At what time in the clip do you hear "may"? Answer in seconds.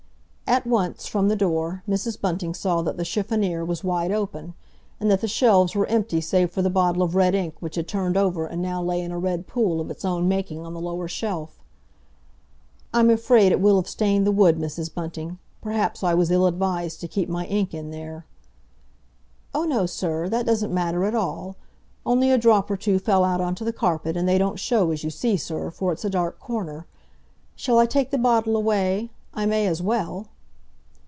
29.45-29.65